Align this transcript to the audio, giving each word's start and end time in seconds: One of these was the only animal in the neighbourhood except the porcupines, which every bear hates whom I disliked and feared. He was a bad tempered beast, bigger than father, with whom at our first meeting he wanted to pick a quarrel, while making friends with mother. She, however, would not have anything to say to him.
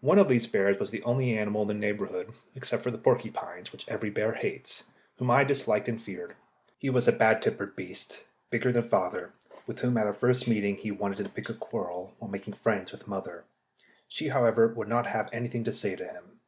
One 0.00 0.18
of 0.18 0.28
these 0.28 0.52
was 0.52 0.90
the 0.90 1.04
only 1.04 1.38
animal 1.38 1.62
in 1.62 1.68
the 1.68 1.74
neighbourhood 1.74 2.32
except 2.56 2.82
the 2.82 2.98
porcupines, 2.98 3.70
which 3.70 3.88
every 3.88 4.10
bear 4.10 4.32
hates 4.32 4.86
whom 5.18 5.30
I 5.30 5.44
disliked 5.44 5.88
and 5.88 6.02
feared. 6.02 6.34
He 6.80 6.90
was 6.90 7.06
a 7.06 7.12
bad 7.12 7.40
tempered 7.40 7.76
beast, 7.76 8.24
bigger 8.50 8.72
than 8.72 8.82
father, 8.82 9.32
with 9.68 9.78
whom 9.78 9.96
at 9.98 10.06
our 10.08 10.14
first 10.14 10.48
meeting 10.48 10.74
he 10.74 10.90
wanted 10.90 11.18
to 11.18 11.28
pick 11.30 11.48
a 11.48 11.54
quarrel, 11.54 12.12
while 12.18 12.28
making 12.28 12.54
friends 12.54 12.90
with 12.90 13.06
mother. 13.06 13.44
She, 14.08 14.30
however, 14.30 14.66
would 14.66 14.88
not 14.88 15.06
have 15.06 15.28
anything 15.32 15.62
to 15.62 15.72
say 15.72 15.94
to 15.94 16.06
him. 16.08 16.40